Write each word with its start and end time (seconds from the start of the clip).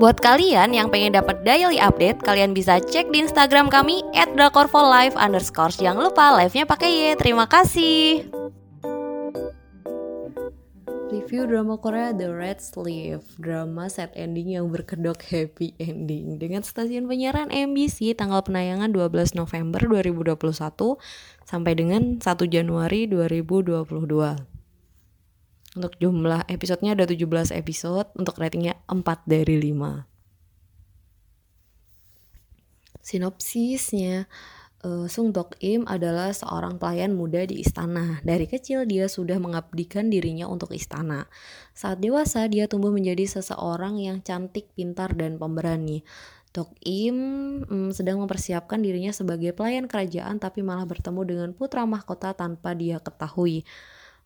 Buat 0.00 0.16
kalian 0.24 0.72
yang 0.72 0.88
pengen 0.88 1.12
dapat 1.12 1.44
daily 1.44 1.76
update, 1.76 2.24
kalian 2.24 2.56
bisa 2.56 2.80
cek 2.80 3.12
di 3.12 3.20
Instagram 3.20 3.68
kami 3.68 4.00
@drakorfolive 4.32 5.12
underscore. 5.12 5.76
Jangan 5.76 6.08
lupa 6.08 6.32
live-nya 6.40 6.64
pakai 6.64 6.88
Y. 6.88 7.20
Terima 7.20 7.44
kasih. 7.44 8.24
Review 11.10 11.44
drama 11.44 11.76
Korea 11.76 12.16
The 12.16 12.32
Red 12.32 12.64
Sleeve, 12.64 13.26
drama 13.36 13.92
set 13.92 14.14
ending 14.16 14.56
yang 14.56 14.72
berkedok 14.72 15.20
happy 15.26 15.76
ending 15.76 16.40
dengan 16.40 16.64
stasiun 16.64 17.04
penyiaran 17.04 17.52
MBC 17.52 18.16
tanggal 18.16 18.40
penayangan 18.40 18.94
12 18.94 19.36
November 19.36 19.84
2021 19.84 20.96
sampai 21.44 21.72
dengan 21.76 22.22
1 22.22 22.46
Januari 22.48 23.04
2022. 23.04 24.59
Untuk 25.80 25.96
jumlah 25.96 26.44
episodenya 26.44 26.92
ada 26.92 27.08
17 27.08 27.56
episode, 27.56 28.12
untuk 28.12 28.36
ratingnya 28.36 28.76
4 28.84 29.00
dari 29.24 29.72
5. 29.72 30.04
Sinopsisnya, 33.00 34.28
uh, 34.84 35.08
Sung 35.08 35.32
Dok 35.32 35.56
Im 35.64 35.88
adalah 35.88 36.36
seorang 36.36 36.76
pelayan 36.76 37.16
muda 37.16 37.48
di 37.48 37.64
istana. 37.64 38.20
Dari 38.20 38.44
kecil 38.44 38.84
dia 38.84 39.08
sudah 39.08 39.40
mengabdikan 39.40 40.12
dirinya 40.12 40.52
untuk 40.52 40.76
istana. 40.76 41.24
Saat 41.72 42.04
dewasa 42.04 42.44
dia 42.44 42.68
tumbuh 42.68 42.92
menjadi 42.92 43.40
seseorang 43.40 43.96
yang 44.04 44.20
cantik, 44.20 44.68
pintar, 44.76 45.16
dan 45.16 45.40
pemberani. 45.40 46.04
Dok 46.52 46.76
Im 46.84 47.16
mm, 47.64 47.96
sedang 47.96 48.20
mempersiapkan 48.20 48.84
dirinya 48.84 49.16
sebagai 49.16 49.56
pelayan 49.56 49.88
kerajaan 49.88 50.36
tapi 50.36 50.60
malah 50.60 50.84
bertemu 50.84 51.24
dengan 51.24 51.48
putra 51.56 51.88
mahkota 51.88 52.36
tanpa 52.36 52.76
dia 52.76 53.00
ketahui. 53.00 53.64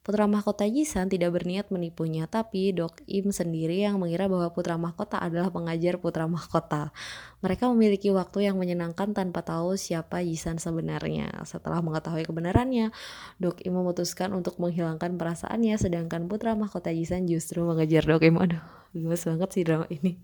Putra 0.04 0.28
mahkota 0.28 0.68
Jisan 0.68 1.08
tidak 1.08 1.32
berniat 1.32 1.72
menipunya, 1.72 2.28
tapi 2.28 2.76
Dok 2.76 3.00
Im 3.08 3.32
sendiri 3.32 3.88
yang 3.88 3.96
mengira 3.96 4.28
bahwa 4.28 4.52
putra 4.52 4.76
mahkota 4.76 5.16
adalah 5.16 5.48
pengajar 5.48 5.96
putra 5.96 6.28
mahkota. 6.28 6.92
Mereka 7.40 7.72
memiliki 7.72 8.12
waktu 8.12 8.52
yang 8.52 8.60
menyenangkan 8.60 9.16
tanpa 9.16 9.40
tahu 9.40 9.80
siapa 9.80 10.20
Jisan 10.20 10.60
sebenarnya. 10.60 11.32
Setelah 11.48 11.80
mengetahui 11.80 12.28
kebenarannya, 12.28 12.92
Dok 13.40 13.64
Im 13.64 13.80
memutuskan 13.80 14.36
untuk 14.36 14.60
menghilangkan 14.60 15.16
perasaannya, 15.16 15.72
sedangkan 15.80 16.28
putra 16.28 16.52
mahkota 16.52 16.92
Jisan 16.92 17.24
justru 17.24 17.64
mengejar 17.64 18.04
Dok 18.04 18.28
Im. 18.28 18.36
Aduh, 18.36 18.60
gemes 18.92 19.24
banget 19.24 19.56
sih 19.56 19.64
drama 19.64 19.88
ini. 19.88 20.20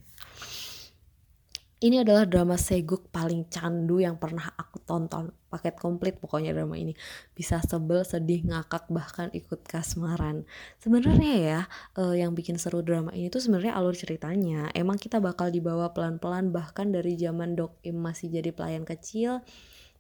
Ini 1.81 2.05
adalah 2.05 2.29
drama 2.29 2.61
seguk 2.61 3.09
paling 3.09 3.49
candu 3.49 4.05
yang 4.05 4.21
pernah 4.21 4.53
aku 4.53 4.85
tonton. 4.85 5.33
Paket 5.49 5.81
komplit 5.81 6.21
pokoknya 6.21 6.53
drama 6.53 6.77
ini. 6.77 6.93
Bisa 7.33 7.57
sebel, 7.65 8.05
sedih, 8.05 8.45
ngakak, 8.45 8.93
bahkan 8.93 9.33
ikut 9.33 9.65
kasmaran. 9.65 10.45
Sebenarnya 10.77 11.35
ya, 11.41 11.61
uh, 11.97 12.13
yang 12.13 12.37
bikin 12.37 12.61
seru 12.61 12.85
drama 12.85 13.17
ini 13.17 13.33
tuh 13.33 13.41
sebenarnya 13.41 13.81
alur 13.81 13.97
ceritanya. 13.97 14.69
Emang 14.77 15.01
kita 15.01 15.25
bakal 15.25 15.49
dibawa 15.49 15.97
pelan-pelan 15.97 16.53
bahkan 16.53 16.93
dari 16.93 17.17
zaman 17.17 17.57
Dok 17.57 17.81
Im 17.89 17.97
masih 17.97 18.29
jadi 18.29 18.53
pelayan 18.53 18.85
kecil. 18.85 19.41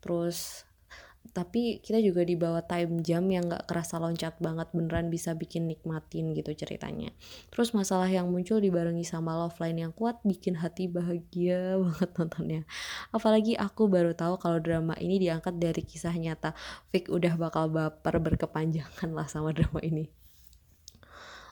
Terus 0.04 0.68
tapi 1.30 1.78
kita 1.78 2.02
juga 2.02 2.26
di 2.26 2.34
bawah 2.34 2.64
time 2.66 3.06
jam 3.06 3.22
yang 3.30 3.46
gak 3.46 3.70
kerasa 3.70 4.02
loncat 4.02 4.34
banget 4.42 4.66
beneran 4.74 5.12
bisa 5.12 5.36
bikin 5.36 5.70
nikmatin 5.70 6.34
gitu 6.34 6.50
ceritanya. 6.56 7.14
Terus 7.54 7.70
masalah 7.70 8.10
yang 8.10 8.26
muncul 8.28 8.58
dibarengi 8.58 9.06
sama 9.06 9.38
love 9.38 9.56
line 9.62 9.86
yang 9.86 9.92
kuat 9.94 10.18
bikin 10.26 10.58
hati 10.58 10.90
bahagia 10.90 11.76
banget 11.82 12.10
nontonnya. 12.18 12.62
Apalagi 13.14 13.54
aku 13.54 13.86
baru 13.86 14.12
tahu 14.16 14.42
kalau 14.42 14.58
drama 14.58 14.98
ini 14.98 15.22
diangkat 15.22 15.54
dari 15.56 15.82
kisah 15.86 16.14
nyata. 16.18 16.52
Vic 16.90 17.06
udah 17.06 17.38
bakal 17.38 17.70
baper 17.70 18.18
berkepanjangan 18.18 19.10
lah 19.14 19.30
sama 19.30 19.54
drama 19.54 19.78
ini 19.86 20.19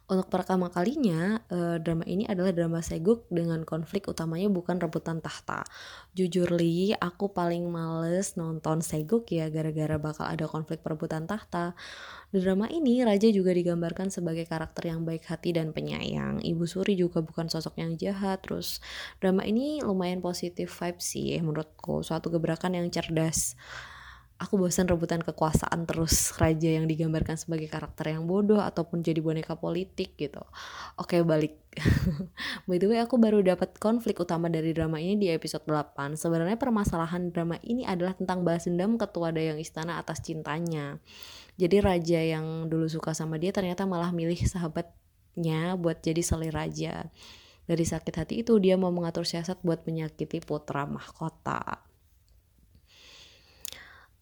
untuk 0.08 0.32
pertama 0.32 0.72
kalinya, 0.72 1.36
uh, 1.52 1.76
drama 1.76 2.00
ini 2.08 2.24
adalah 2.24 2.56
drama 2.56 2.80
seguk 2.80 3.28
dengan 3.28 3.60
konflik 3.68 4.08
utamanya 4.08 4.48
bukan 4.48 4.80
rebutan 4.80 5.20
tahta. 5.20 5.68
Jujur 6.16 6.48
li, 6.56 6.96
aku 6.96 7.28
paling 7.28 7.68
males 7.68 8.32
nonton 8.40 8.80
seguk 8.80 9.28
ya 9.28 9.52
gara-gara 9.52 10.00
bakal 10.00 10.24
ada 10.24 10.48
konflik 10.48 10.80
perebutan 10.80 11.28
tahta. 11.28 11.76
Di 12.32 12.40
drama 12.40 12.72
ini, 12.72 13.04
Raja 13.04 13.28
juga 13.28 13.52
digambarkan 13.52 14.08
sebagai 14.08 14.48
karakter 14.48 14.88
yang 14.96 15.04
baik 15.04 15.28
hati 15.28 15.52
dan 15.52 15.76
penyayang. 15.76 16.40
Ibu 16.40 16.64
Suri 16.64 16.96
juga 16.96 17.20
bukan 17.20 17.52
sosok 17.52 17.76
yang 17.76 18.00
jahat. 18.00 18.40
Terus, 18.48 18.80
drama 19.20 19.44
ini 19.44 19.84
lumayan 19.84 20.24
positif 20.24 20.72
vibe 20.72 21.04
sih 21.04 21.36
menurutku. 21.44 22.00
Suatu 22.00 22.32
gebrakan 22.32 22.80
yang 22.80 22.88
cerdas 22.88 23.60
aku 24.38 24.54
bosan 24.54 24.86
rebutan 24.86 25.18
kekuasaan 25.18 25.82
terus 25.82 26.30
raja 26.38 26.70
yang 26.70 26.86
digambarkan 26.86 27.34
sebagai 27.34 27.66
karakter 27.66 28.14
yang 28.14 28.30
bodoh 28.30 28.62
ataupun 28.62 29.02
jadi 29.02 29.18
boneka 29.18 29.58
politik 29.58 30.14
gitu. 30.14 30.38
Oke, 30.94 31.26
balik. 31.26 31.58
By 32.70 32.78
the 32.78 32.86
way, 32.86 33.02
aku 33.02 33.18
baru 33.18 33.42
dapat 33.42 33.74
konflik 33.82 34.22
utama 34.22 34.46
dari 34.46 34.70
drama 34.70 35.02
ini 35.02 35.18
di 35.18 35.28
episode 35.34 35.66
8. 35.66 36.14
Sebenarnya 36.14 36.54
permasalahan 36.54 37.34
drama 37.34 37.58
ini 37.66 37.82
adalah 37.82 38.14
tentang 38.14 38.46
balas 38.46 38.70
dendam 38.70 38.94
ketua 38.94 39.34
dayang 39.34 39.58
istana 39.58 39.98
atas 39.98 40.22
cintanya. 40.22 41.02
Jadi 41.58 41.82
raja 41.82 42.22
yang 42.22 42.70
dulu 42.70 42.86
suka 42.86 43.18
sama 43.18 43.42
dia 43.42 43.50
ternyata 43.50 43.90
malah 43.90 44.14
milih 44.14 44.38
sahabatnya 44.46 45.74
buat 45.74 45.98
jadi 45.98 46.22
seli 46.22 46.54
raja. 46.54 47.10
Dari 47.66 47.84
sakit 47.84 48.14
hati 48.14 48.34
itu 48.46 48.54
dia 48.62 48.78
mau 48.78 48.94
mengatur 48.94 49.26
siasat 49.26 49.60
buat 49.66 49.82
menyakiti 49.82 50.40
putra 50.40 50.86
mahkota. 50.86 51.87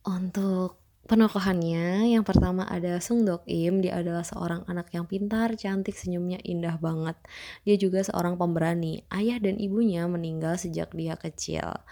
Untuk 0.07 0.79
penokohannya, 1.11 2.15
yang 2.15 2.23
pertama 2.23 2.63
ada 2.63 3.03
Sung 3.03 3.27
Dok 3.27 3.43
Im. 3.51 3.83
Dia 3.83 3.99
adalah 3.99 4.23
seorang 4.23 4.63
anak 4.71 4.95
yang 4.95 5.11
pintar, 5.11 5.59
cantik, 5.59 5.99
senyumnya 5.99 6.39
indah 6.47 6.79
banget. 6.79 7.19
Dia 7.67 7.75
juga 7.75 8.07
seorang 8.07 8.39
pemberani. 8.39 9.03
Ayah 9.11 9.43
dan 9.43 9.59
ibunya 9.59 10.07
meninggal 10.07 10.63
sejak 10.63 10.95
dia 10.95 11.19
kecil. 11.19 11.83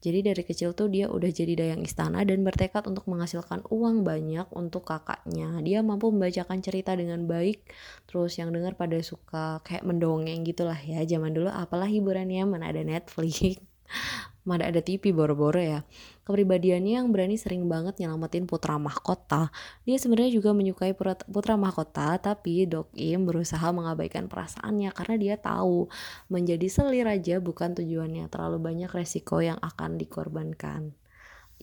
Jadi 0.00 0.32
dari 0.32 0.42
kecil 0.42 0.72
tuh 0.72 0.88
dia 0.88 1.12
udah 1.12 1.28
jadi 1.28 1.52
dayang 1.54 1.84
istana 1.84 2.24
dan 2.24 2.40
bertekad 2.40 2.88
untuk 2.88 3.04
menghasilkan 3.06 3.62
uang 3.68 4.02
banyak 4.02 4.48
untuk 4.50 4.88
kakaknya. 4.88 5.60
Dia 5.62 5.84
mampu 5.84 6.08
membacakan 6.08 6.64
cerita 6.64 6.96
dengan 6.96 7.28
baik, 7.28 7.68
terus 8.10 8.34
yang 8.40 8.50
dengar 8.50 8.74
pada 8.80 8.96
suka 9.04 9.60
kayak 9.62 9.84
mendongeng 9.84 10.42
gitulah 10.42 10.78
ya. 10.80 11.04
Zaman 11.04 11.36
dulu 11.36 11.52
apalah 11.52 11.86
hiburannya 11.86 12.48
mana 12.48 12.72
ada 12.72 12.80
Netflix 12.80 13.60
mana 14.42 14.68
ada 14.68 14.80
TV 14.80 15.12
boro-boro 15.12 15.60
ya. 15.60 15.84
Kepribadiannya 16.24 17.02
yang 17.02 17.08
berani 17.12 17.36
sering 17.36 17.66
banget 17.66 18.00
nyelamatin 18.00 18.46
putra 18.48 18.80
mahkota. 18.80 19.52
Dia 19.84 19.96
sebenarnya 20.00 20.32
juga 20.32 20.56
menyukai 20.56 20.96
putra 21.28 21.54
mahkota, 21.60 22.16
tapi 22.22 22.64
Dok 22.64 22.94
Im 22.96 23.28
berusaha 23.28 23.68
mengabaikan 23.74 24.30
perasaannya 24.30 24.90
karena 24.96 25.16
dia 25.18 25.34
tahu 25.36 25.90
menjadi 26.32 26.66
seli 26.70 27.04
raja 27.04 27.42
bukan 27.42 27.76
tujuannya. 27.76 28.30
Terlalu 28.32 28.58
banyak 28.62 28.90
resiko 28.90 29.42
yang 29.44 29.58
akan 29.60 30.00
dikorbankan. 30.00 30.94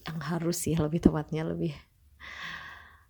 Yang 0.06 0.20
harus 0.24 0.58
sih 0.62 0.76
lebih 0.78 1.02
tepatnya 1.02 1.48
lebih 1.48 1.74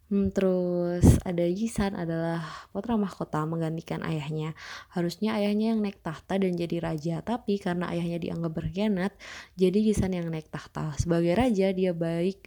Hmm, 0.08 0.32
terus 0.32 1.04
ada 1.28 1.44
Yisan 1.44 1.92
adalah 2.00 2.40
putra 2.72 2.96
mahkota 2.96 3.44
menggantikan 3.44 4.00
ayahnya. 4.08 4.56
Harusnya 4.96 5.36
ayahnya 5.36 5.76
yang 5.76 5.84
naik 5.84 6.00
tahta 6.00 6.40
dan 6.40 6.56
jadi 6.56 6.80
raja, 6.80 7.20
tapi 7.20 7.60
karena 7.60 7.92
ayahnya 7.92 8.16
dianggap 8.16 8.56
berkhianat, 8.56 9.12
jadi 9.60 9.76
Yisan 9.92 10.16
yang 10.16 10.32
naik 10.32 10.48
tahta. 10.48 10.96
Sebagai 10.96 11.36
raja 11.36 11.76
dia 11.76 11.92
baik, 11.92 12.40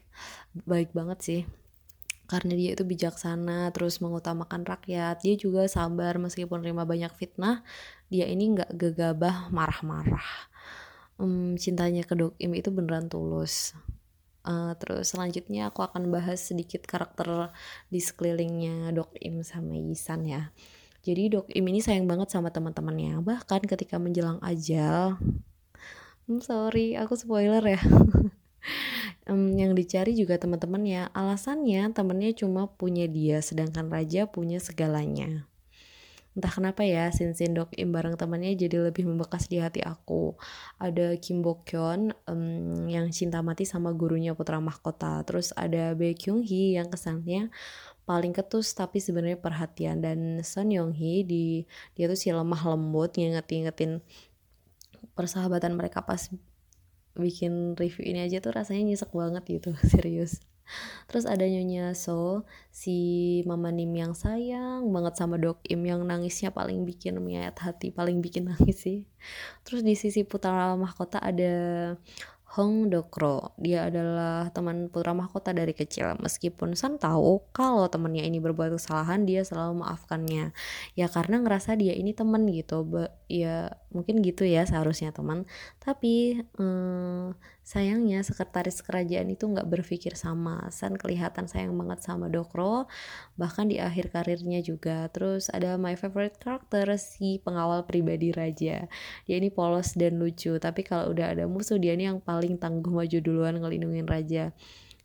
baik 0.65 0.97
banget 0.97 1.19
sih. 1.21 1.43
Karena 2.25 2.56
dia 2.56 2.72
itu 2.72 2.87
bijaksana, 2.88 3.69
terus 3.77 4.00
mengutamakan 4.00 4.65
rakyat. 4.65 5.21
Dia 5.21 5.34
juga 5.37 5.69
sabar 5.69 6.16
meskipun 6.16 6.65
terima 6.65 6.88
banyak 6.88 7.12
fitnah. 7.12 7.60
Dia 8.09 8.25
ini 8.25 8.56
nggak 8.56 8.72
gegabah 8.72 9.53
marah-marah. 9.53 10.48
Hmm, 11.21 11.60
cintanya 11.60 12.09
ke 12.09 12.16
Dok 12.16 12.41
Im 12.41 12.56
itu 12.56 12.72
beneran 12.72 13.12
tulus. 13.12 13.77
Uh, 14.41 14.73
terus 14.81 15.12
selanjutnya 15.12 15.69
aku 15.69 15.84
akan 15.84 16.09
bahas 16.09 16.41
sedikit 16.41 16.89
karakter 16.89 17.53
di 17.93 18.01
sekelilingnya 18.01 18.89
Dok 18.97 19.21
Im 19.21 19.45
sama 19.45 19.77
Yisan 19.77 20.25
ya. 20.25 20.49
Jadi 21.05 21.33
Dok 21.37 21.53
Im 21.53 21.65
ini 21.69 21.84
sayang 21.84 22.09
banget 22.09 22.33
sama 22.33 22.48
teman-temannya. 22.48 23.21
Bahkan 23.21 23.69
ketika 23.69 24.01
menjelang 24.01 24.41
ajal, 24.41 25.21
hmm, 26.25 26.41
sorry 26.41 26.97
aku 26.97 27.16
spoiler 27.19 27.60
ya. 27.60 27.81
um, 29.28 29.53
yang 29.57 29.77
dicari 29.77 30.16
juga 30.16 30.41
teman-temannya. 30.41 31.13
Alasannya 31.13 31.92
temennya 31.92 32.33
cuma 32.33 32.69
punya 32.69 33.04
dia, 33.04 33.45
sedangkan 33.45 33.92
Raja 33.92 34.25
punya 34.25 34.57
segalanya 34.57 35.50
entah 36.30 36.53
kenapa 36.53 36.86
ya 36.86 37.10
Sin 37.10 37.34
Sin 37.34 37.59
Dok 37.59 37.74
Im 37.74 37.91
bareng 37.91 38.15
temannya 38.15 38.54
jadi 38.54 38.91
lebih 38.91 39.06
membekas 39.06 39.50
di 39.50 39.59
hati 39.59 39.82
aku. 39.82 40.38
Ada 40.78 41.18
Kim 41.18 41.42
Bo 41.42 41.62
Kyun 41.66 42.15
um, 42.30 42.86
yang 42.86 43.10
cinta 43.10 43.42
mati 43.42 43.66
sama 43.66 43.91
gurunya 43.91 44.32
putra 44.38 44.62
mahkota. 44.62 45.22
Terus 45.27 45.50
ada 45.59 45.92
Bae 45.98 46.15
Kyung 46.15 46.47
Hee 46.47 46.78
yang 46.78 46.86
kesannya 46.86 47.50
paling 48.06 48.30
ketus 48.34 48.71
tapi 48.78 49.03
sebenarnya 49.03 49.42
perhatian. 49.42 49.98
Dan 49.98 50.41
Son 50.47 50.71
Yong 50.71 50.94
Hee 50.94 51.27
di 51.27 51.44
dia 51.98 52.06
tuh 52.06 52.18
si 52.18 52.30
lemah 52.30 52.62
lembut 52.62 53.18
nginget-ngingetin 53.18 53.98
persahabatan 55.18 55.74
mereka 55.74 56.06
pas 56.06 56.30
bikin 57.18 57.74
review 57.74 58.06
ini 58.06 58.24
aja 58.24 58.38
tuh 58.38 58.54
rasanya 58.54 58.94
nyesek 58.94 59.10
banget 59.10 59.44
gitu 59.50 59.74
serius 59.92 60.41
terus 61.11 61.25
ada 61.27 61.43
Nyonya 61.47 61.93
So 61.97 62.49
si 62.71 63.41
Mama 63.45 63.71
Nim 63.75 63.91
yang 63.93 64.15
sayang 64.15 64.89
banget 64.95 65.19
sama 65.19 65.37
Dok 65.37 65.63
Im 65.67 65.83
yang 65.84 66.03
nangisnya 66.07 66.51
paling 66.55 66.87
bikin 66.87 67.19
menyayat 67.19 67.57
hati 67.61 67.91
paling 67.91 68.22
bikin 68.22 68.51
nangis 68.51 68.87
sih 68.87 69.07
terus 69.67 69.83
di 69.83 69.99
sisi 69.99 70.22
putra 70.22 70.75
mahkota 70.78 71.19
ada 71.21 71.53
Hong 72.59 72.91
Dokro. 72.91 73.55
Dia 73.63 73.87
adalah 73.87 74.51
teman 74.51 74.91
putra 74.91 75.15
mahkota 75.15 75.55
dari 75.55 75.71
kecil. 75.71 76.19
Meskipun 76.19 76.75
San 76.75 76.99
tahu 76.99 77.47
kalau 77.55 77.87
temannya 77.87 78.27
ini 78.27 78.43
berbuat 78.43 78.75
kesalahan, 78.75 79.23
dia 79.23 79.47
selalu 79.47 79.78
memaafkannya. 79.78 80.51
Ya 80.99 81.07
karena 81.07 81.47
ngerasa 81.47 81.78
dia 81.78 81.95
ini 81.95 82.11
teman 82.11 82.51
gitu. 82.51 82.83
Ya 83.31 83.78
mungkin 83.95 84.21
gitu 84.21 84.42
ya 84.45 84.66
seharusnya 84.69 85.15
teman. 85.15 85.48
Tapi 85.78 86.42
hmm, 86.59 87.39
sayangnya 87.65 88.21
sekretaris 88.27 88.83
kerajaan 88.84 89.31
itu 89.31 89.48
nggak 89.48 89.71
berpikir 89.71 90.19
sama. 90.19 90.69
San 90.75 90.98
kelihatan 91.01 91.47
sayang 91.47 91.72
banget 91.78 92.04
sama 92.04 92.28
Dokro. 92.28 92.91
Bahkan 93.41 93.72
di 93.72 93.81
akhir 93.81 94.10
karirnya 94.10 94.60
juga. 94.60 95.07
Terus 95.15 95.48
ada 95.54 95.81
my 95.81 95.97
favorite 95.97 96.37
character 96.42 96.84
si 97.01 97.41
pengawal 97.41 97.87
pribadi 97.89 98.34
raja. 98.34 98.91
Dia 99.25 99.37
ini 99.39 99.54
polos 99.54 99.95
dan 99.95 100.21
lucu. 100.21 100.59
Tapi 100.60 100.83
kalau 100.83 101.15
udah 101.15 101.33
ada 101.33 101.47
musuh 101.47 101.78
dia 101.78 101.95
ini 101.95 102.10
yang 102.10 102.19
paling 102.19 102.41
paling 102.41 102.57
tangguh 102.57 102.89
maju 102.89 103.19
duluan 103.21 103.54
ngelindungin 103.60 104.09
raja 104.09 104.51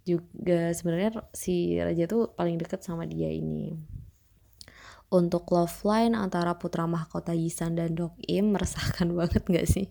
juga 0.07 0.71
sebenarnya 0.71 1.27
si 1.35 1.75
raja 1.75 2.07
tuh 2.07 2.31
paling 2.31 2.55
deket 2.55 2.79
sama 2.79 3.03
dia 3.03 3.27
ini 3.27 3.75
untuk 5.15 5.47
love 5.55 5.79
line 5.87 6.11
antara 6.11 6.59
putra 6.59 6.83
mahkota 6.83 7.31
Yisan 7.31 7.79
dan 7.79 7.95
Dok 7.95 8.19
Im 8.27 8.51
meresahkan 8.51 9.07
banget 9.17 9.47
gak 9.47 9.63
sih? 9.63 9.87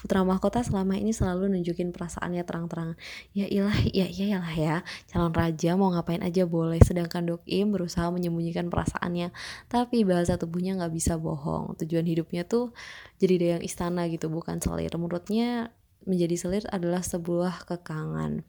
Putra 0.00 0.24
mahkota 0.24 0.64
selama 0.64 0.96
ini 0.96 1.12
selalu 1.12 1.52
nunjukin 1.52 1.92
perasaannya 1.92 2.42
terang-terangan. 2.42 2.96
Ya 3.36 3.44
ilah, 3.46 3.76
ya 3.92 4.08
iyalah 4.08 4.54
ya, 4.56 4.76
calon 5.12 5.36
raja 5.36 5.76
mau 5.76 5.92
ngapain 5.92 6.24
aja 6.24 6.48
boleh. 6.48 6.80
Sedangkan 6.80 7.28
Dok 7.28 7.44
Im 7.44 7.76
berusaha 7.76 8.08
menyembunyikan 8.08 8.72
perasaannya. 8.72 9.30
Tapi 9.68 10.02
bahasa 10.08 10.40
tubuhnya 10.40 10.80
gak 10.80 10.96
bisa 10.96 11.20
bohong. 11.20 11.76
Tujuan 11.84 12.08
hidupnya 12.08 12.48
tuh 12.48 12.72
jadi 13.20 13.34
dayang 13.36 13.62
istana 13.62 14.08
gitu, 14.08 14.32
bukan 14.32 14.58
selir. 14.64 14.90
Menurutnya 14.96 15.70
menjadi 16.04 16.36
selir 16.36 16.64
adalah 16.70 17.00
sebuah 17.00 17.68
kekangan. 17.68 18.44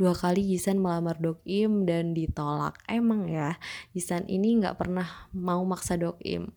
Dua 0.00 0.16
kali 0.16 0.42
Yisan 0.42 0.80
melamar 0.80 1.18
Dok 1.18 1.42
Im 1.44 1.84
dan 1.84 2.16
ditolak. 2.16 2.80
Emang 2.88 3.28
ya, 3.28 3.60
Yisan 3.92 4.26
ini 4.26 4.58
nggak 4.58 4.80
pernah 4.80 5.30
mau 5.34 5.62
maksa 5.66 5.98
Dok 6.00 6.18
Im. 6.24 6.54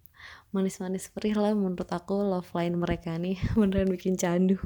Manis-manis 0.53 1.09
perih 1.09 1.33
lah 1.33 1.57
menurut 1.57 1.89
aku 1.89 2.21
love 2.21 2.53
line 2.53 2.77
mereka 2.77 3.17
nih 3.17 3.41
beneran 3.57 3.89
bikin 3.89 4.15
candu 4.15 4.61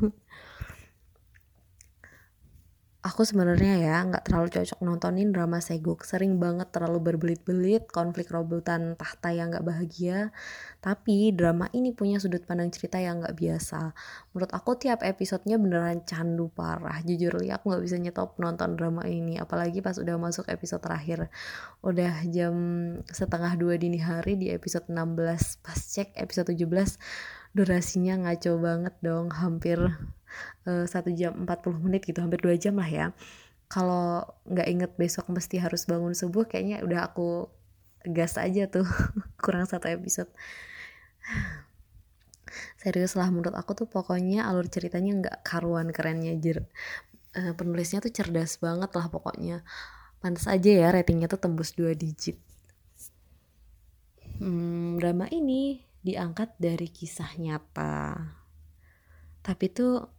aku 3.08 3.24
sebenarnya 3.24 3.80
ya 3.80 3.96
nggak 4.04 4.28
terlalu 4.28 4.52
cocok 4.52 4.84
nontonin 4.84 5.32
drama 5.32 5.64
seguk 5.64 6.04
sering 6.04 6.36
banget 6.36 6.68
terlalu 6.76 7.00
berbelit-belit 7.00 7.88
konflik 7.88 8.28
rebutan 8.28 9.00
tahta 9.00 9.32
yang 9.32 9.56
nggak 9.56 9.64
bahagia. 9.64 10.36
Tapi 10.84 11.32
drama 11.32 11.72
ini 11.72 11.96
punya 11.96 12.20
sudut 12.20 12.44
pandang 12.44 12.68
cerita 12.68 13.00
yang 13.00 13.24
nggak 13.24 13.40
biasa. 13.40 13.96
Menurut 14.36 14.52
aku 14.52 14.76
tiap 14.76 15.08
episodenya 15.08 15.56
beneran 15.56 16.04
candu 16.04 16.52
parah. 16.52 17.00
Jujur 17.08 17.40
li 17.40 17.48
aku 17.48 17.72
nggak 17.72 17.84
bisa 17.88 17.96
nyetop 17.96 18.36
nonton 18.44 18.76
drama 18.76 19.08
ini. 19.08 19.40
Apalagi 19.40 19.80
pas 19.80 19.96
udah 19.96 20.20
masuk 20.20 20.44
episode 20.52 20.84
terakhir. 20.84 21.32
Udah 21.80 22.28
jam 22.28 22.54
setengah 23.08 23.56
dua 23.56 23.80
dini 23.80 24.04
hari 24.04 24.36
di 24.36 24.52
episode 24.52 24.92
16 24.92 25.64
pas 25.64 25.80
cek 25.80 26.20
episode 26.20 26.52
17 26.52 27.56
durasinya 27.56 28.28
ngaco 28.28 28.52
banget 28.60 28.94
dong. 29.00 29.32
Hampir 29.32 29.80
satu 30.66 31.10
jam 31.14 31.48
40 31.48 31.84
menit 31.86 32.04
gitu 32.04 32.20
hampir 32.20 32.42
dua 32.42 32.56
jam 32.60 32.76
lah 32.78 32.90
ya. 32.90 33.06
Kalau 33.68 34.24
nggak 34.48 34.68
inget 34.68 34.92
besok 34.96 35.28
mesti 35.28 35.60
harus 35.60 35.84
bangun 35.88 36.16
subuh 36.16 36.48
kayaknya 36.48 36.84
udah 36.84 37.12
aku 37.12 37.52
gas 38.08 38.40
aja 38.40 38.72
tuh 38.72 38.88
kurang 39.44 39.68
satu 39.68 39.92
episode. 39.92 40.32
Serius 42.80 43.20
lah 43.20 43.28
menurut 43.28 43.56
aku 43.56 43.76
tuh 43.76 43.88
pokoknya 43.92 44.48
alur 44.48 44.72
ceritanya 44.72 45.12
nggak 45.20 45.38
karuan 45.44 45.92
kerennya 45.92 46.32
jer 46.40 46.64
uh, 47.36 47.54
penulisnya 47.54 48.00
tuh 48.00 48.14
cerdas 48.14 48.58
banget 48.64 48.90
lah 48.96 49.08
pokoknya. 49.12 49.68
Pantas 50.24 50.50
aja 50.50 50.72
ya 50.72 50.88
ratingnya 50.90 51.30
tuh 51.30 51.38
tembus 51.38 51.76
dua 51.76 51.94
digit. 51.94 52.40
Hmm, 54.38 54.98
drama 55.02 55.28
ini 55.34 55.82
diangkat 56.02 56.58
dari 56.58 56.88
kisah 56.90 57.38
nyata. 57.38 58.16
Tapi 59.44 59.66
tuh 59.72 60.17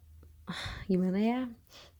gimana 0.91 1.19
ya 1.19 1.39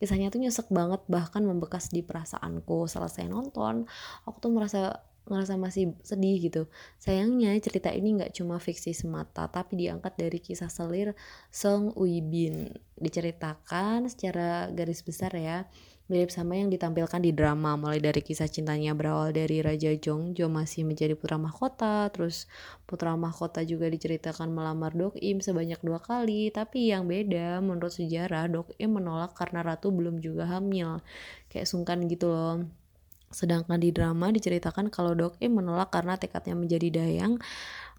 kisahnya 0.02 0.34
tuh 0.34 0.42
nyesek 0.42 0.68
banget 0.74 1.02
bahkan 1.06 1.44
membekas 1.46 1.94
di 1.94 2.02
perasaanku 2.02 2.90
selesai 2.90 3.30
nonton 3.30 3.86
aku 4.26 4.38
tuh 4.42 4.52
merasa 4.52 5.04
ngerasa 5.30 5.62
masih 5.62 5.94
sedih 6.02 6.42
gitu. 6.42 6.66
Sayangnya 6.98 7.54
cerita 7.62 7.94
ini 7.94 8.18
nggak 8.18 8.34
cuma 8.34 8.58
fiksi 8.58 8.98
semata 8.98 9.46
tapi 9.46 9.78
diangkat 9.86 10.18
dari 10.18 10.42
kisah 10.42 10.74
selir 10.74 11.14
Song 11.54 11.94
Ui 11.96 12.20
Bin. 12.26 12.74
Diceritakan 12.98 14.10
secara 14.10 14.68
garis 14.74 15.06
besar 15.06 15.32
ya 15.38 15.70
mirip 16.10 16.34
sama 16.34 16.58
yang 16.58 16.74
ditampilkan 16.74 17.22
di 17.22 17.32
drama 17.32 17.78
mulai 17.78 18.02
dari 18.02 18.26
kisah 18.26 18.50
cintanya 18.50 18.98
berawal 18.98 19.30
dari 19.30 19.62
Raja 19.62 19.94
Jongjo 19.94 20.50
masih 20.50 20.82
menjadi 20.82 21.14
putra 21.14 21.38
mahkota 21.38 22.10
terus 22.10 22.50
putra 22.90 23.14
mahkota 23.14 23.62
juga 23.62 23.86
diceritakan 23.86 24.50
melamar 24.50 24.98
Dok 24.98 25.22
Im 25.22 25.38
sebanyak 25.40 25.78
dua 25.86 26.02
kali. 26.02 26.50
Tapi 26.50 26.90
yang 26.90 27.06
beda 27.06 27.62
menurut 27.62 27.94
sejarah 27.94 28.50
Dok 28.50 28.74
Im 28.82 28.98
menolak 28.98 29.38
karena 29.38 29.62
ratu 29.62 29.94
belum 29.94 30.18
juga 30.18 30.50
hamil. 30.50 31.00
Kayak 31.54 31.70
sungkan 31.70 32.10
gitu 32.10 32.34
loh. 32.34 32.66
Sedangkan 33.30 33.78
di 33.78 33.94
drama 33.94 34.34
diceritakan 34.34 34.90
kalau 34.90 35.14
Dok 35.14 35.38
Im 35.38 35.62
menolak 35.62 35.94
karena 35.94 36.18
tekadnya 36.18 36.58
menjadi 36.58 36.90
dayang 36.90 37.38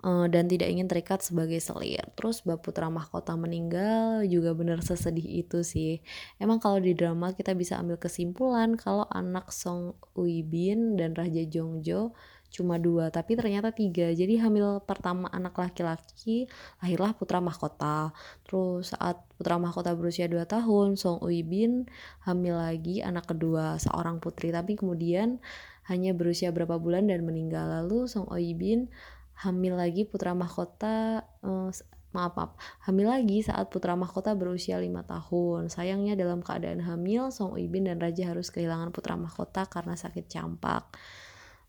uh, 0.04 0.26
dan 0.28 0.48
tidak 0.48 0.68
ingin 0.68 0.88
terikat 0.88 1.20
sebagai 1.20 1.60
selir. 1.60 2.04
Terus 2.16 2.42
Bab 2.44 2.64
Putra 2.64 2.88
Mahkota 2.88 3.36
meninggal 3.36 4.24
juga 4.26 4.52
benar 4.56 4.80
sesedih 4.84 5.44
itu 5.44 5.60
sih. 5.64 6.00
Emang 6.40 6.60
kalau 6.60 6.80
di 6.80 6.96
drama 6.96 7.32
kita 7.32 7.52
bisa 7.56 7.76
ambil 7.80 8.00
kesimpulan 8.00 8.76
kalau 8.76 9.04
anak 9.12 9.48
Song 9.52 9.96
Ui 10.16 10.40
Bin 10.44 10.96
dan 10.96 11.16
Raja 11.16 11.44
Jongjo 11.44 12.12
cuma 12.50 12.82
dua 12.82 13.14
tapi 13.14 13.38
ternyata 13.38 13.70
tiga 13.70 14.10
jadi 14.10 14.42
hamil 14.42 14.82
pertama 14.82 15.30
anak 15.30 15.54
laki-laki 15.54 16.50
lahirlah 16.82 17.14
putra 17.14 17.38
mahkota 17.38 18.10
terus 18.42 18.90
saat 18.90 19.22
putra 19.38 19.54
mahkota 19.56 19.94
berusia 19.94 20.26
dua 20.26 20.44
tahun 20.50 20.98
Song 20.98 21.22
Ui 21.22 21.46
Bin 21.46 21.86
hamil 22.26 22.58
lagi 22.58 23.06
anak 23.06 23.30
kedua 23.30 23.78
seorang 23.78 24.18
putri 24.18 24.50
tapi 24.50 24.74
kemudian 24.74 25.38
hanya 25.86 26.10
berusia 26.10 26.50
berapa 26.50 26.74
bulan 26.82 27.06
dan 27.06 27.22
meninggal 27.22 27.70
lalu 27.70 28.10
Song 28.10 28.26
Ui 28.26 28.50
Bin 28.58 28.90
hamil 29.40 29.74
lagi 29.76 30.04
putra 30.04 30.36
mahkota 30.36 31.24
uh, 31.40 31.72
maaf 32.10 32.34
maaf 32.34 32.52
hamil 32.84 33.06
lagi 33.08 33.40
saat 33.40 33.70
putra 33.70 33.94
mahkota 33.94 34.34
berusia 34.34 34.76
lima 34.82 35.06
tahun. 35.06 35.70
Sayangnya 35.70 36.18
dalam 36.18 36.42
keadaan 36.42 36.82
hamil 36.82 37.30
Song 37.30 37.54
Ibin 37.56 37.86
dan 37.86 38.02
Raja 38.02 38.34
harus 38.34 38.50
kehilangan 38.50 38.90
putra 38.90 39.14
mahkota 39.14 39.64
karena 39.70 39.94
sakit 39.94 40.26
campak. 40.26 40.90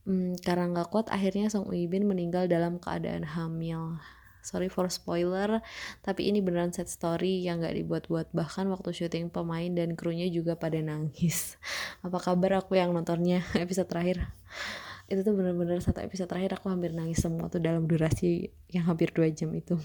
Hmm, 0.01 0.33
karena 0.41 0.65
nggak 0.73 0.89
kuat 0.89 1.07
akhirnya 1.13 1.53
Song 1.53 1.69
Ibin 1.69 2.09
meninggal 2.09 2.49
dalam 2.49 2.81
keadaan 2.81 3.23
hamil. 3.23 4.01
Sorry 4.41 4.73
for 4.73 4.89
spoiler 4.89 5.61
tapi 6.01 6.25
ini 6.25 6.41
beneran 6.41 6.73
set 6.73 6.89
story 6.89 7.45
yang 7.45 7.61
nggak 7.61 7.77
dibuat-buat. 7.77 8.33
Bahkan 8.33 8.65
waktu 8.73 8.89
syuting 8.97 9.29
pemain 9.29 9.69
dan 9.69 9.93
krunya 9.93 10.25
juga 10.33 10.57
pada 10.57 10.81
nangis. 10.81 11.61
Apa 12.05 12.17
kabar 12.17 12.65
aku 12.65 12.81
yang 12.81 12.97
nontonnya? 12.97 13.45
Episode 13.53 13.87
terakhir 13.87 14.17
itu 15.11 15.27
tuh 15.27 15.35
bener-bener 15.35 15.83
satu 15.83 15.99
episode 15.99 16.31
terakhir 16.31 16.55
aku 16.55 16.71
hampir 16.71 16.95
nangis 16.95 17.19
semua 17.19 17.51
tuh 17.51 17.59
dalam 17.59 17.83
durasi 17.83 18.47
yang 18.71 18.87
hampir 18.87 19.11
dua 19.11 19.27
jam 19.27 19.51
itu. 19.51 19.75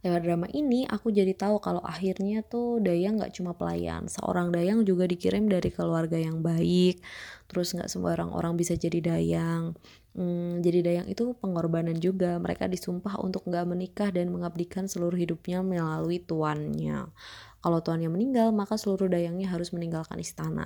Lewat 0.00 0.24
drama 0.24 0.48
ini 0.56 0.88
aku 0.88 1.12
jadi 1.12 1.36
tahu 1.36 1.60
kalau 1.60 1.84
akhirnya 1.84 2.40
tuh 2.40 2.80
Dayang 2.80 3.20
nggak 3.20 3.36
cuma 3.36 3.52
pelayan. 3.52 4.08
Seorang 4.08 4.48
Dayang 4.48 4.88
juga 4.88 5.04
dikirim 5.04 5.44
dari 5.44 5.68
keluarga 5.68 6.16
yang 6.16 6.40
baik. 6.40 7.04
Terus 7.52 7.76
nggak 7.76 7.92
semua 7.92 8.16
orang 8.16 8.32
orang 8.32 8.56
bisa 8.56 8.72
jadi 8.72 8.96
Dayang. 8.96 9.76
Hmm, 10.16 10.64
jadi 10.64 10.80
Dayang 10.80 11.06
itu 11.12 11.36
pengorbanan 11.36 12.00
juga. 12.00 12.40
Mereka 12.40 12.72
disumpah 12.72 13.20
untuk 13.20 13.44
nggak 13.44 13.68
menikah 13.68 14.08
dan 14.08 14.32
mengabdikan 14.32 14.88
seluruh 14.88 15.20
hidupnya 15.20 15.60
melalui 15.60 16.16
tuannya. 16.24 17.12
Kalau 17.60 17.78
tuannya 17.84 18.08
meninggal 18.08 18.56
maka 18.56 18.80
seluruh 18.80 19.04
Dayangnya 19.04 19.52
harus 19.52 19.68
meninggalkan 19.76 20.16
istana. 20.16 20.64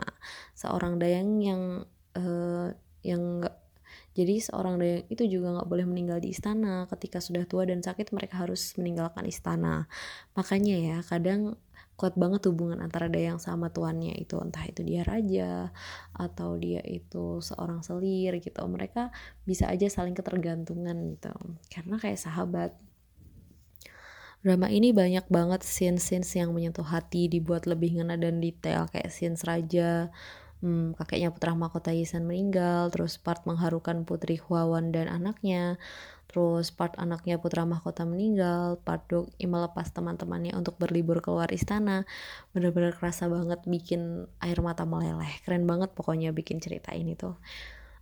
Seorang 0.54 1.02
Dayang 1.02 1.42
yang 1.42 1.83
uh, 2.14 2.71
yang 3.05 3.21
enggak 3.21 3.65
jadi 4.15 4.39
seorang 4.39 4.79
dayang 4.79 5.03
itu 5.11 5.27
juga 5.27 5.59
nggak 5.59 5.69
boleh 5.69 5.87
meninggal 5.91 6.23
di 6.23 6.31
istana 6.31 6.87
ketika 6.87 7.19
sudah 7.19 7.43
tua 7.51 7.67
dan 7.67 7.83
sakit 7.83 8.15
mereka 8.15 8.47
harus 8.47 8.79
meninggalkan 8.79 9.27
istana. 9.27 9.91
Makanya 10.39 10.77
ya 10.79 10.97
kadang 11.03 11.59
kuat 11.99 12.15
banget 12.19 12.47
hubungan 12.51 12.83
antara 12.83 13.11
dayang 13.11 13.43
sama 13.43 13.71
tuannya 13.71 14.15
itu 14.19 14.39
entah 14.39 14.67
itu 14.67 14.83
dia 14.83 15.07
raja 15.07 15.71
atau 16.15 16.59
dia 16.59 16.83
itu 16.87 17.43
seorang 17.43 17.83
selir 17.83 18.39
gitu. 18.39 18.63
Mereka 18.63 19.11
bisa 19.43 19.67
aja 19.67 19.91
saling 19.91 20.15
ketergantungan 20.15 20.95
gitu 21.11 21.35
karena 21.75 21.99
kayak 21.99 22.23
sahabat. 22.23 22.71
Drama 24.47 24.69
ini 24.69 24.93
banyak 24.93 25.27
banget 25.33 25.65
scene-scenes 25.65 26.29
yang 26.37 26.53
menyentuh 26.55 26.85
hati 26.85 27.33
dibuat 27.33 27.65
lebih 27.65 27.99
ngena 27.99 28.21
dan 28.21 28.45
detail 28.45 28.87
kayak 28.93 29.09
scenes 29.09 29.41
raja 29.43 30.13
hmm, 30.64 30.97
kakeknya 30.97 31.28
putra 31.28 31.52
mahkota 31.52 31.92
Yisan 31.92 32.25
meninggal, 32.25 32.88
terus 32.88 33.21
part 33.21 33.44
mengharukan 33.44 34.09
putri 34.09 34.40
Huawan 34.40 34.97
dan 34.97 35.12
anaknya, 35.12 35.76
terus 36.33 36.73
part 36.73 36.97
anaknya 36.97 37.37
putra 37.37 37.68
mahkota 37.68 38.09
meninggal, 38.09 38.80
part 38.80 39.04
Dok 39.12 39.28
melepas 39.37 39.92
teman-temannya 39.92 40.56
untuk 40.56 40.80
berlibur 40.80 41.21
keluar 41.21 41.52
istana, 41.52 42.09
bener-bener 42.56 42.97
kerasa 42.97 43.28
banget 43.28 43.61
bikin 43.68 44.25
air 44.40 44.59
mata 44.64 44.88
meleleh, 44.88 45.30
keren 45.44 45.68
banget 45.68 45.92
pokoknya 45.92 46.33
bikin 46.33 46.64
cerita 46.64 46.97
ini 46.97 47.12
tuh. 47.12 47.37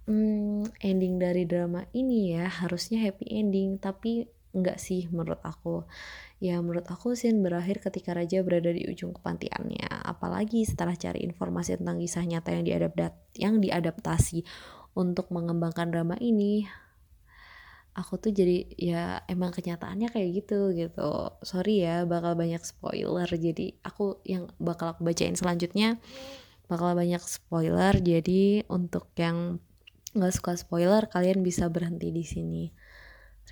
Hmm, 0.06 0.66
ending 0.82 1.18
dari 1.18 1.46
drama 1.46 1.86
ini 1.94 2.34
ya 2.38 2.46
harusnya 2.46 3.02
happy 3.02 3.26
ending, 3.26 3.82
tapi 3.82 4.30
enggak 4.52 4.78
sih 4.78 5.08
menurut 5.08 5.40
aku. 5.42 5.84
Ya 6.42 6.60
menurut 6.60 6.86
aku 6.88 7.14
scene 7.16 7.40
berakhir 7.40 7.80
ketika 7.80 8.12
raja 8.12 8.40
berada 8.44 8.72
di 8.72 8.84
ujung 8.88 9.16
kepantiannya. 9.16 9.88
Apalagi 9.88 10.64
setelah 10.68 10.96
cari 10.96 11.24
informasi 11.24 11.80
tentang 11.80 11.98
kisah 12.00 12.24
nyata 12.24 12.50
yang 12.52 12.64
diadapt 12.64 13.18
yang 13.36 13.54
diadaptasi 13.58 14.44
untuk 14.92 15.32
mengembangkan 15.32 15.88
drama 15.88 16.16
ini. 16.20 16.68
Aku 17.92 18.16
tuh 18.16 18.32
jadi 18.32 18.64
ya 18.80 19.20
emang 19.28 19.52
kenyataannya 19.52 20.08
kayak 20.08 20.28
gitu 20.44 20.72
gitu. 20.72 21.36
Sorry 21.44 21.84
ya 21.84 22.08
bakal 22.08 22.36
banyak 22.36 22.64
spoiler. 22.64 23.28
Jadi 23.28 23.76
aku 23.84 24.20
yang 24.24 24.48
bakal 24.56 24.96
aku 24.96 25.04
bacain 25.04 25.36
selanjutnya 25.36 26.00
bakal 26.72 26.96
banyak 26.96 27.20
spoiler. 27.20 27.92
Jadi 28.00 28.64
untuk 28.72 29.12
yang 29.20 29.60
nggak 30.12 30.32
suka 30.32 30.56
spoiler 30.56 31.04
kalian 31.08 31.44
bisa 31.44 31.68
berhenti 31.68 32.08
di 32.12 32.24
sini. 32.24 32.64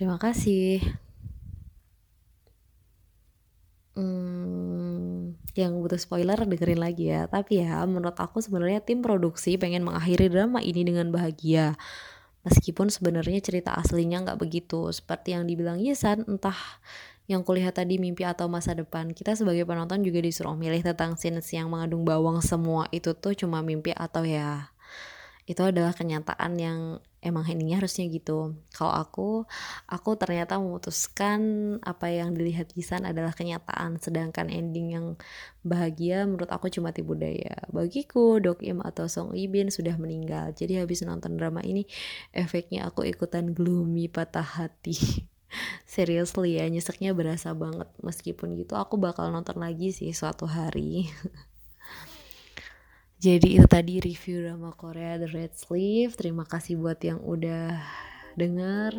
Terima 0.01 0.17
kasih. 0.17 0.81
Hmm, 3.93 5.37
yang 5.53 5.77
butuh 5.77 6.01
spoiler 6.01 6.41
dengerin 6.41 6.81
lagi 6.81 7.13
ya. 7.13 7.29
Tapi 7.29 7.61
ya 7.61 7.85
menurut 7.85 8.17
aku 8.17 8.41
sebenarnya 8.41 8.81
tim 8.81 9.05
produksi 9.05 9.61
pengen 9.61 9.85
mengakhiri 9.85 10.33
drama 10.33 10.65
ini 10.65 10.89
dengan 10.89 11.13
bahagia. 11.13 11.77
Meskipun 12.49 12.89
sebenarnya 12.89 13.45
cerita 13.45 13.77
aslinya 13.77 14.25
nggak 14.25 14.41
begitu. 14.41 14.89
Seperti 14.89 15.37
yang 15.37 15.45
dibilang 15.45 15.77
Yesan, 15.77 16.25
entah 16.25 16.57
yang 17.29 17.45
kulihat 17.45 17.77
tadi 17.77 18.01
mimpi 18.01 18.25
atau 18.25 18.49
masa 18.49 18.73
depan. 18.73 19.13
Kita 19.13 19.37
sebagai 19.37 19.69
penonton 19.69 20.01
juga 20.01 20.25
disuruh 20.25 20.57
milih 20.57 20.81
tentang 20.81 21.21
scenes 21.21 21.53
yang 21.53 21.69
mengandung 21.69 22.09
bawang 22.09 22.41
semua 22.41 22.89
itu 22.89 23.13
tuh 23.13 23.37
cuma 23.37 23.61
mimpi 23.61 23.93
atau 23.93 24.25
ya 24.25 24.73
itu 25.45 25.61
adalah 25.61 25.93
kenyataan 25.93 26.53
yang 26.57 26.79
emang 27.21 27.45
endingnya 27.45 27.81
harusnya 27.81 28.09
gitu. 28.09 28.57
Kalau 28.73 28.93
aku, 28.97 29.29
aku 29.87 30.11
ternyata 30.17 30.57
memutuskan 30.57 31.41
apa 31.85 32.09
yang 32.09 32.33
dilihat 32.33 32.73
Gisan 32.73 33.05
adalah 33.05 33.37
kenyataan, 33.37 34.01
sedangkan 34.01 34.49
ending 34.49 34.97
yang 34.97 35.07
bahagia 35.61 36.25
menurut 36.25 36.49
aku 36.49 36.73
cuma 36.73 36.97
tipu 36.97 37.13
daya. 37.13 37.61
Bagiku, 37.69 38.41
Dok 38.41 38.65
Im 38.65 38.81
atau 38.81 39.07
Song 39.07 39.37
Ibin 39.37 39.69
sudah 39.69 39.95
meninggal. 40.01 40.57
Jadi 40.57 40.81
habis 40.81 41.05
nonton 41.05 41.37
drama 41.37 41.61
ini, 41.61 41.85
efeknya 42.33 42.89
aku 42.89 43.05
ikutan 43.05 43.53
gloomy 43.53 44.09
patah 44.09 44.45
hati. 44.45 44.97
Seriously 45.85 46.57
ya, 46.57 46.65
nyeseknya 46.73 47.13
berasa 47.13 47.53
banget. 47.53 47.91
Meskipun 48.01 48.57
gitu, 48.57 48.79
aku 48.81 48.97
bakal 48.97 49.29
nonton 49.29 49.61
lagi 49.61 49.93
sih 49.93 50.17
suatu 50.17 50.49
hari. 50.49 51.13
Jadi 53.21 53.61
itu 53.61 53.69
tadi 53.69 54.01
review 54.01 54.49
drama 54.49 54.73
Korea 54.73 55.21
The 55.21 55.29
Red 55.29 55.53
Sleeve. 55.53 56.17
Terima 56.17 56.49
kasih 56.49 56.81
buat 56.81 56.97
yang 57.05 57.21
udah 57.21 57.77
denger. 58.41 58.97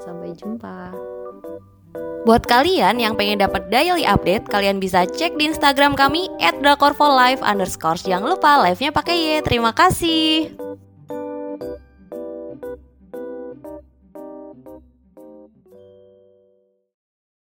Sampai 0.00 0.32
jumpa. 0.32 0.96
Buat 2.24 2.48
kalian 2.48 2.96
yang 2.96 3.12
pengen 3.12 3.44
dapat 3.44 3.68
daily 3.68 4.08
update, 4.08 4.48
kalian 4.48 4.80
bisa 4.80 5.04
cek 5.04 5.36
di 5.36 5.52
Instagram 5.52 5.92
kami 5.92 6.32
@drakorfolive. 6.40 7.44
Jangan 7.44 8.24
lupa 8.24 8.56
live-nya 8.64 8.90
pakai 8.90 9.14
Y. 9.14 9.44
Terima 9.44 9.76
kasih. 9.76 10.56